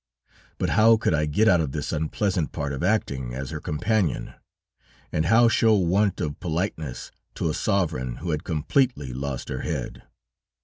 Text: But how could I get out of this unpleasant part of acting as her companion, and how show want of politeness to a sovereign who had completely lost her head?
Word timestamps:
But 0.57 0.69
how 0.71 0.97
could 0.97 1.13
I 1.13 1.27
get 1.27 1.47
out 1.47 1.61
of 1.61 1.73
this 1.73 1.91
unpleasant 1.91 2.51
part 2.51 2.73
of 2.73 2.81
acting 2.81 3.35
as 3.35 3.51
her 3.51 3.59
companion, 3.61 4.33
and 5.11 5.27
how 5.27 5.47
show 5.47 5.75
want 5.75 6.19
of 6.19 6.39
politeness 6.39 7.11
to 7.35 7.51
a 7.51 7.53
sovereign 7.53 8.15
who 8.15 8.31
had 8.31 8.43
completely 8.43 9.13
lost 9.13 9.49
her 9.49 9.61
head? 9.61 10.01